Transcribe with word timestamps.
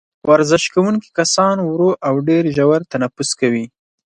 ورزش 0.29 0.63
کوونکي 0.73 1.09
کسان 1.19 1.55
ورو 1.61 1.89
او 2.07 2.15
ډېر 2.27 2.43
ژور 2.55 2.79
تنفس 2.91 3.29
کوي. 3.39 3.65